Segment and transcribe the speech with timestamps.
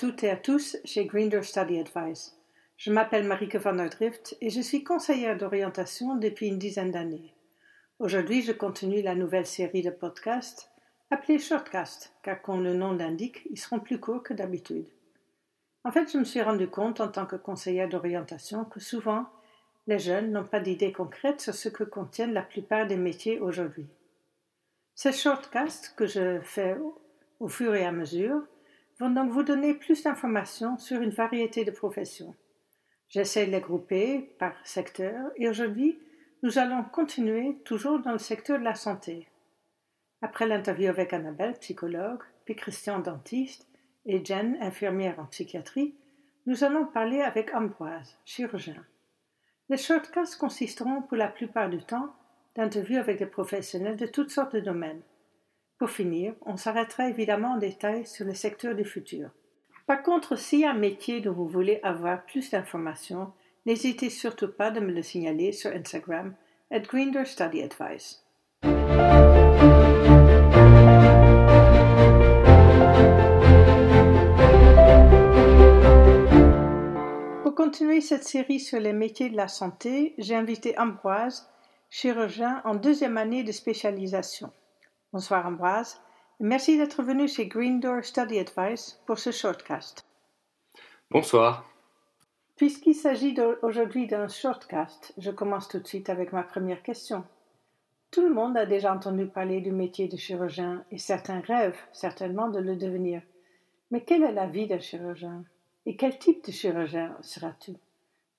[0.00, 2.34] toutes et à tous chez Grinder Study Advice.
[2.78, 3.90] Je m'appelle Marieke van der
[4.40, 7.34] et je suis conseillère d'orientation depuis une dizaine d'années.
[7.98, 10.70] Aujourd'hui, je continue la nouvelle série de podcasts
[11.10, 14.88] appelée Shortcast, car comme le nom l'indique, ils seront plus courts que d'habitude.
[15.84, 19.26] En fait, je me suis rendu compte en tant que conseillère d'orientation que souvent,
[19.86, 23.90] les jeunes n'ont pas d'idées concrètes sur ce que contiennent la plupart des métiers aujourd'hui.
[24.94, 26.78] Ces shortcasts que je fais
[27.38, 28.40] au fur et à mesure
[29.00, 32.36] vont donc vous donner plus d'informations sur une variété de professions.
[33.08, 35.98] J'essaie de les grouper par secteur et aujourd'hui,
[36.42, 39.26] nous allons continuer toujours dans le secteur de la santé.
[40.22, 43.66] Après l'interview avec Annabelle, psychologue, puis Christian, dentiste,
[44.06, 45.94] et Jen, infirmière en psychiatrie,
[46.46, 48.84] nous allons parler avec Ambroise, chirurgien.
[49.68, 52.14] Les shortcasts consisteront pour la plupart du temps
[52.54, 55.02] d'interviews avec des professionnels de toutes sortes de domaines.
[55.80, 59.30] Pour finir, on s'arrêtera évidemment en détail sur le secteur du futur.
[59.86, 63.32] Par contre, s'il y a un métier dont vous voulez avoir plus d'informations,
[63.64, 66.34] n'hésitez surtout pas de me le signaler sur Instagram
[66.70, 68.22] at Grinder Study Advice.
[77.42, 81.48] Pour continuer cette série sur les métiers de la santé, j'ai invité Ambroise,
[81.88, 84.52] chirurgien en deuxième année de spécialisation.
[85.12, 86.00] Bonsoir Ambroise,
[86.38, 90.06] et merci d'être venu chez Green Door Study Advice pour ce shortcast.
[91.10, 91.68] Bonsoir.
[92.54, 97.24] Puisqu'il s'agit aujourd'hui d'un shortcast, je commence tout de suite avec ma première question.
[98.12, 102.48] Tout le monde a déjà entendu parler du métier de chirurgien et certains rêvent certainement
[102.48, 103.20] de le devenir.
[103.90, 105.42] Mais quelle est la vie d'un chirurgien?
[105.86, 107.72] Et quel type de chirurgien seras-tu?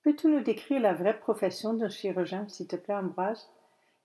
[0.04, 3.50] Peux-tu nous décrire la vraie profession d'un chirurgien, s'il te plaît, Ambroise?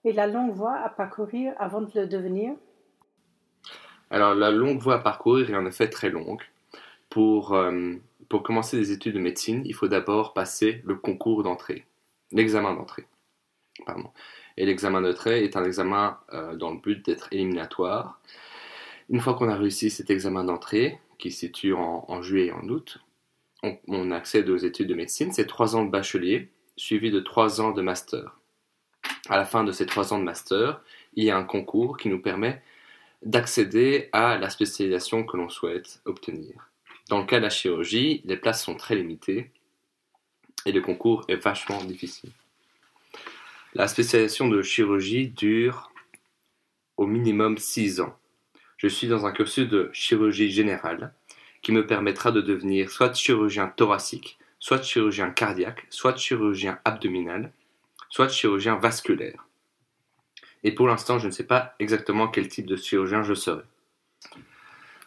[0.08, 2.54] Et la longue voie à parcourir avant de le devenir?
[4.10, 6.42] Alors, la longue voie à parcourir est en effet très longue.
[7.10, 7.96] Pour, euh,
[8.44, 11.86] commencer des études de médecine, il faut d'abord passer le concours d'entrée,
[12.32, 13.06] l'examen d'entrée.
[14.56, 18.22] Et l'examen d'entrée est un examen euh, dans le but d'être éliminatoire.
[19.10, 22.68] Une fois qu'on a réussi cet examen d'entrée, qui se situe en, juillet et en
[22.70, 23.00] août,
[23.88, 25.34] on accède aux études de médecine.
[25.34, 28.38] C'est trois ans de bachelier, suivi de trois ans de master
[29.30, 30.82] à la fin de ces trois ans de master,
[31.16, 32.62] il y a un concours qui nous permet
[33.24, 36.70] d'accéder à la spécialisation que l'on souhaite obtenir.
[37.10, 39.52] Dans le cas de la chirurgie, les places sont très limitées
[40.66, 42.32] et le concours est vachement difficile.
[43.74, 45.92] La spécialisation de chirurgie dure
[46.98, 48.18] au minimum six ans.
[48.78, 51.14] Je suis dans un cursus de chirurgie générale
[51.62, 57.52] qui me permettra de devenir soit chirurgien thoracique, soit chirurgien cardiaque, soit chirurgien abdominal,
[58.10, 59.48] soit chirurgien vasculaire.
[60.64, 63.64] Et pour l'instant, je ne sais pas exactement quel type de chirurgien je serai.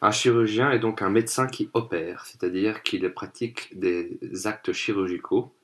[0.02, 5.54] Un chirurgien est donc un médecin qui opère, c'est-à-dire qu'il pratique des actes chirurgicaux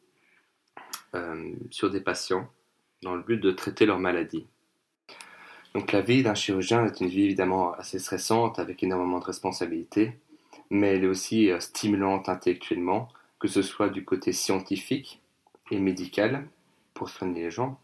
[1.14, 2.50] euh, sur des patients
[3.02, 4.46] dans le but de traiter leur maladie.
[5.72, 10.18] Donc la vie d'un chirurgien est une vie évidemment assez stressante avec énormément de responsabilités,
[10.68, 13.08] mais elle est aussi euh, stimulante intellectuellement,
[13.38, 15.22] que ce soit du côté scientifique
[15.70, 16.46] et médical,
[16.96, 17.78] pour soigner les gens.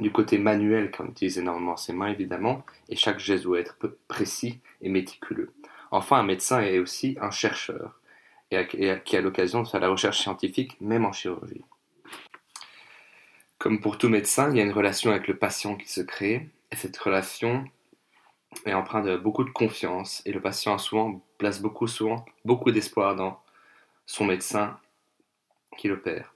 [0.00, 3.76] Du côté manuel, on utilise énormément ses mains évidemment, et chaque geste doit être
[4.08, 5.52] précis et méticuleux.
[5.90, 8.00] Enfin, un médecin est aussi un chercheur,
[8.50, 8.66] et
[9.04, 11.64] qui a l'occasion de faire la recherche scientifique, même en chirurgie.
[13.58, 16.48] Comme pour tout médecin, il y a une relation avec le patient qui se crée,
[16.70, 17.64] et cette relation
[18.66, 21.86] est empreinte de beaucoup de confiance, et le patient a souvent, place beaucoup,
[22.44, 23.40] beaucoup d'espoir dans
[24.06, 24.78] son médecin
[25.78, 26.34] qui l'opère.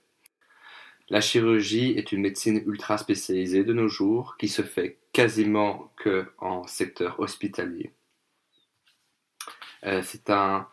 [1.09, 6.27] La chirurgie est une médecine ultra spécialisée de nos jours qui se fait quasiment que
[6.39, 7.93] en secteur hospitalier.
[9.85, 10.69] Euh, c'est un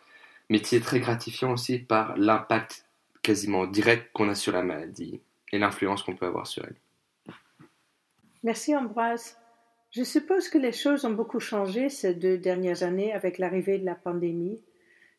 [0.49, 2.85] métier très gratifiant aussi par l'impact
[3.21, 6.75] quasiment direct qu'on a sur la maladie et l'influence qu'on peut avoir sur elle.
[8.41, 9.37] Merci Ambroise.
[9.91, 13.85] Je suppose que les choses ont beaucoup changé ces deux dernières années avec l'arrivée de
[13.85, 14.59] la pandémie.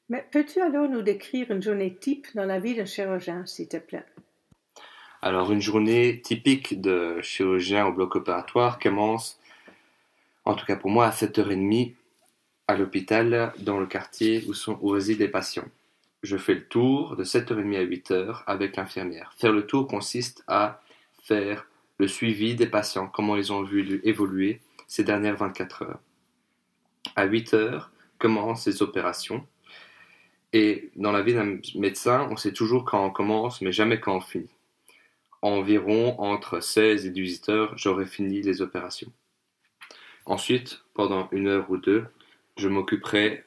[0.08, 3.76] Mais peux-tu alors nous décrire une journée type dans la vie d'un chirurgien, s'il te
[3.76, 4.04] plaît?
[5.24, 9.40] Alors une journée typique de chirurgien au bloc opératoire commence,
[10.44, 11.94] en tout cas pour moi, à 7h30
[12.68, 15.64] à l'hôpital dans le quartier où, sont, où résident les patients.
[16.22, 19.32] Je fais le tour de 7h30 à 8h avec l'infirmière.
[19.38, 20.82] Faire le tour consiste à
[21.22, 21.66] faire
[21.96, 26.00] le suivi des patients, comment ils ont vu évoluer ces dernières 24 heures.
[27.16, 27.86] À 8h
[28.18, 29.46] commencent les opérations.
[30.52, 34.16] Et dans la vie d'un médecin, on sait toujours quand on commence, mais jamais quand
[34.16, 34.53] on finit
[35.44, 39.12] environ entre 16 et 18 heures, j'aurai fini les opérations.
[40.26, 42.06] Ensuite, pendant une heure ou deux,
[42.56, 43.44] je m'occuperai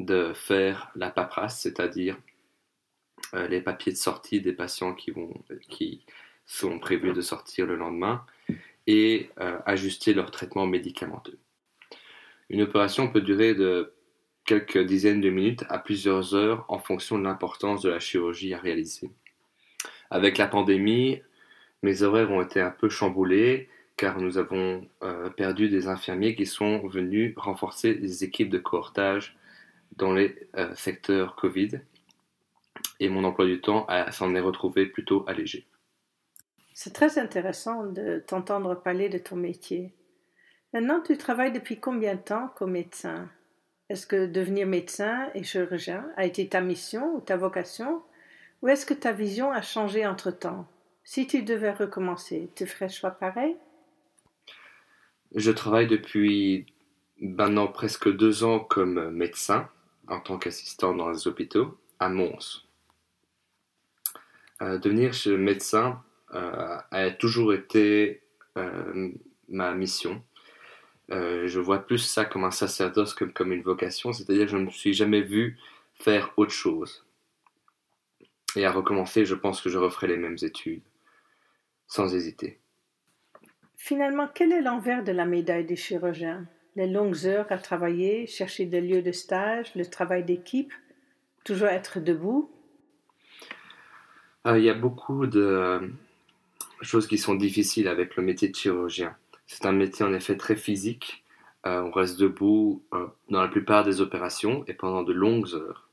[0.00, 2.16] de faire la paperasse, c'est-à-dire
[3.34, 5.32] euh, les papiers de sortie des patients qui, vont,
[5.68, 6.04] qui
[6.44, 8.24] sont prévus de sortir le lendemain,
[8.88, 11.38] et euh, ajuster leur traitement médicamenteux.
[12.48, 13.92] Une opération peut durer de
[14.44, 18.58] quelques dizaines de minutes à plusieurs heures en fonction de l'importance de la chirurgie à
[18.58, 19.10] réaliser.
[20.10, 21.20] Avec la pandémie,
[21.82, 26.46] mes horaires ont été un peu chamboulés car nous avons euh, perdu des infirmiers qui
[26.46, 29.36] sont venus renforcer les équipes de cohortage
[29.96, 31.80] dans les euh, secteurs Covid
[33.00, 35.66] et mon emploi du temps s'en est retrouvé plutôt allégé.
[36.74, 39.92] C'est très intéressant de t'entendre parler de ton métier.
[40.72, 43.28] Maintenant, tu travailles depuis combien de temps comme médecin?
[43.88, 48.02] Est-ce que devenir médecin et chirurgien a été ta mission ou ta vocation?
[48.62, 50.66] Ou est-ce que ta vision a changé entre-temps?
[51.10, 53.56] Si tu devais recommencer, tu ferais choix pareil?
[55.34, 56.66] Je travaille depuis
[57.18, 59.70] maintenant presque deux ans comme médecin
[60.06, 62.66] en tant qu'assistant dans les hôpitaux à Mons.
[64.60, 68.20] Euh, devenir médecin euh, a toujours été
[68.58, 69.10] euh,
[69.48, 70.22] ma mission.
[71.08, 74.66] Je vois plus ça comme un sacerdoce que comme une vocation, c'est-à-dire que je ne
[74.66, 75.58] me suis jamais vu
[75.94, 77.06] faire autre chose.
[78.56, 80.82] Et à recommencer, je pense que je referai les mêmes études,
[81.88, 82.60] sans hésiter.
[83.76, 86.46] Finalement, quel est l'envers de la médaille des chirurgiens?
[86.76, 90.72] Les longues heures à travailler, chercher des lieux de stage, le travail d'équipe,
[91.44, 92.50] toujours être debout?
[94.46, 95.92] Il y a beaucoup de,
[96.82, 99.16] choses qui sont difficiles avec le métier de chirurgien.
[99.46, 101.24] C'est un métier en effet très physique.
[101.66, 105.88] Euh, on reste debout euh, dans la plupart des opérations et pendant de longues heures.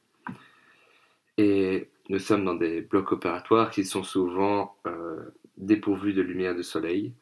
[1.37, 4.75] Et nous sommes dans des blocs opératoires qui sont souvent
[5.57, 7.13] euh, dépourvus de lumière de soleil.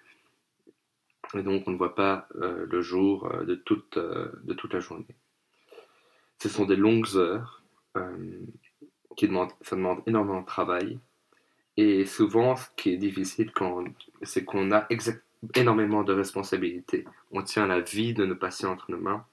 [1.35, 5.15] Et donc on ne voit pas le jour de toute, de toute la journée.
[6.37, 7.63] Ce sont des longues heures
[9.15, 10.99] qui demandent, ça demande énormément de travail
[11.77, 13.51] et souvent, ce qui est difficile,
[14.21, 14.87] c'est qu'on a
[15.55, 17.05] énormément de responsabilités.
[17.31, 19.25] On tient la vie de nos patients entre nos mains.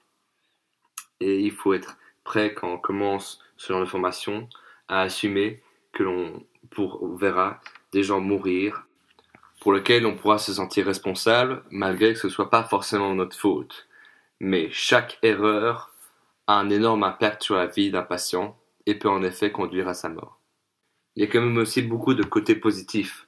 [1.19, 4.49] Et il faut être prêt quand on commence ce genre de formation
[4.87, 5.61] à assumer
[5.91, 6.43] que l'on
[7.15, 7.61] verra
[7.91, 8.87] des gens mourir
[9.61, 13.37] pour lesquels on pourra se sentir responsable malgré que ce ne soit pas forcément notre
[13.37, 13.87] faute.
[14.41, 15.93] Mais chaque erreur
[16.47, 19.93] a un énorme impact sur la vie d'un patient et peut en effet conduire à
[19.93, 20.41] sa mort
[21.15, 23.27] il y a quand même aussi beaucoup de côtés positifs.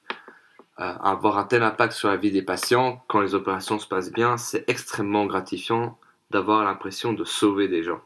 [0.80, 4.12] Euh, avoir un tel impact sur la vie des patients, quand les opérations se passent
[4.12, 5.98] bien, c'est extrêmement gratifiant
[6.30, 8.00] d'avoir l'impression de sauver des gens.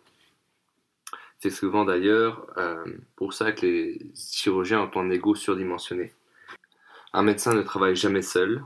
[1.38, 2.84] C'est souvent d'ailleurs euh,
[3.16, 6.12] pour ça que les chirurgiens ont un ego surdimensionné.
[7.12, 8.62] Un médecin ne travaille jamais seul.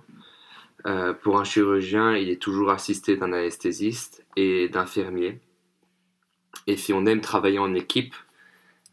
[0.86, 5.40] Euh, pour un chirurgien, il est toujours assisté d'un anesthésiste et d'infirmiers.
[6.66, 8.14] Et si on aime travailler en équipe,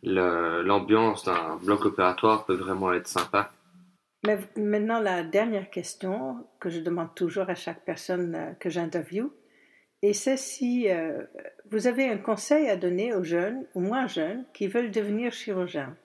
[0.04, 3.52] l'ambiance d'un bloc opératoire peut vraiment être sympa.
[4.26, 9.32] Mais maintenant, la dernière question que je demande toujours à chaque personne euh, que j'interviewe,
[10.02, 11.24] et c'est si euh,
[11.72, 15.96] vous avez un conseil à donner aux jeunes ou moins jeunes qui veulent devenir chirurgiens.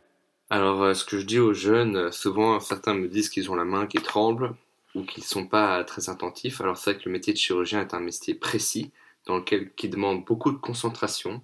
[0.50, 3.64] Alors, euh, ce que je dis aux jeunes, souvent certains me disent qu'ils ont la
[3.64, 4.54] main qui tremble
[4.94, 6.60] ou qu'ils ne sont pas très attentifs.
[6.60, 8.92] Alors, c'est vrai que le métier de chirurgien est un métier précis
[9.26, 11.42] dans lequel qui demande beaucoup de concentration,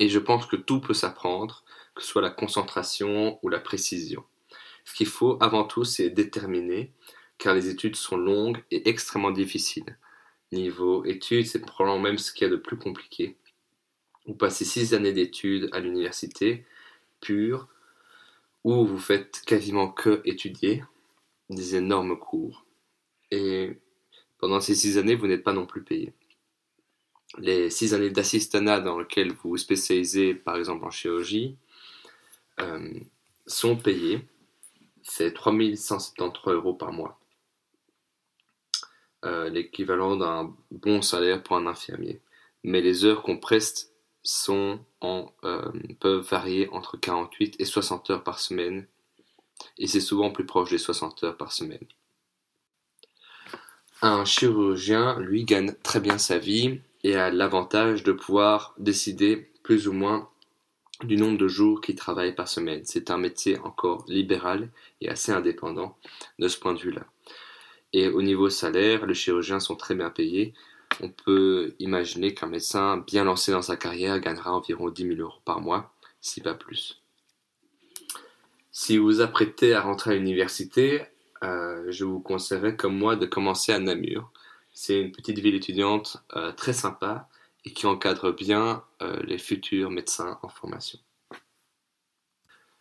[0.00, 4.24] et je pense que tout peut s'apprendre, que ce soit la concentration ou la précision.
[4.84, 6.92] Ce qu'il faut avant tout, c'est déterminer,
[7.38, 9.96] car les études sont longues et extrêmement difficiles.
[10.52, 13.36] Niveau études, c'est probablement même ce qu'il y a de plus compliqué.
[14.26, 16.64] Vous passez six années d'études à l'université,
[17.20, 17.68] pure,
[18.64, 20.82] où vous faites quasiment que étudier
[21.50, 22.64] des énormes cours.
[23.30, 23.78] Et
[24.38, 26.14] pendant ces six années, vous n'êtes pas non plus payé
[27.38, 31.56] les six années d'assistanat dans lesquelles vous vous spécialisez, par exemple en chirurgie,
[32.60, 32.92] euh,
[33.46, 34.26] sont payées.
[35.02, 37.18] C'est 3173 euros par mois.
[39.24, 42.20] Euh, l'équivalent d'un bon salaire pour un infirmier.
[42.62, 43.93] Mais les heures qu'on preste
[44.24, 48.86] sont euh, peuvent varier entre 48 et 60 heures par semaine.
[49.78, 51.86] Et c'est souvent plus proche des 60 heures par semaine.
[54.02, 59.86] Un chirurgien, lui, gagne très bien sa vie et a l'avantage de pouvoir décider plus
[59.86, 60.28] ou moins
[61.02, 62.82] du nombre de jours qu'il travaille par semaine.
[62.84, 65.96] C'est un métier encore libéral et assez indépendant
[66.38, 67.04] de ce point de vue-là.
[67.92, 70.54] Et au niveau salaire, les chirurgiens sont très bien payés.
[71.00, 75.40] On peut imaginer qu'un médecin bien lancé dans sa carrière gagnera environ 10 000 euros
[75.44, 77.02] par mois, si pas plus.
[78.76, 81.02] Si vous vous apprêtez à rentrer à l'université,
[81.42, 84.32] euh, je vous conseillerais comme moi de commencer à Namur.
[84.72, 87.28] C'est une petite ville étudiante euh, très sympa
[87.64, 90.98] et qui encadre bien euh, les futurs médecins en formation.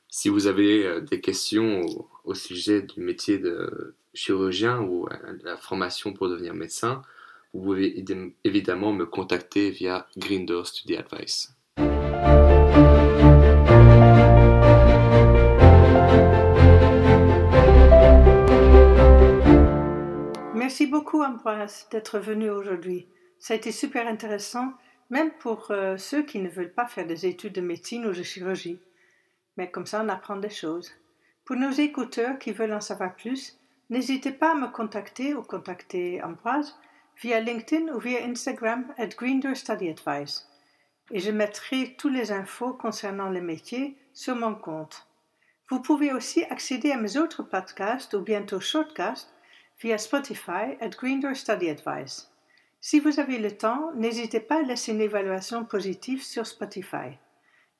[0.10, 1.82] Si vous avez des questions
[2.24, 7.02] au, sujet du métier de chirurgien ou de la formation pour devenir médecin,
[7.54, 8.04] vous pouvez
[8.44, 11.56] évidemment me contacter via Green Study Advice.
[20.56, 23.08] Merci beaucoup Ambroise d'être venu aujourd'hui.
[23.38, 24.74] Ça a été super intéressant,
[25.12, 28.24] même pour euh, ceux qui ne veulent pas faire des études de médecine ou de
[28.24, 28.80] chirurgie.
[29.58, 30.92] Mais comme ça, on apprend des choses.
[31.46, 33.60] Pour nos écouteurs qui veulent en savoir plus,
[33.92, 36.76] n'hésitez pas à me contacter ou contacter Ambroise
[37.22, 40.48] via LinkedIn ou via Instagram at Greendoor Study Advice.
[41.12, 45.08] Et je mettrai toutes les infos concernant les métiers sur mon compte.
[45.70, 49.34] Vous pouvez aussi accéder à mes autres podcasts ou bientôt shortcasts
[49.82, 52.30] via Spotify at Greendoor Study Advice.
[52.80, 57.18] Si vous avez le temps, n'hésitez pas à laisser une évaluation positive sur Spotify.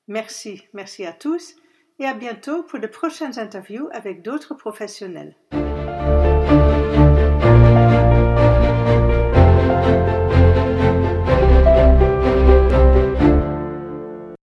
[0.08, 1.56] Merci, merci à tous
[1.98, 5.34] et à bientôt pour de prochaines interviews avec d'autres professionnels.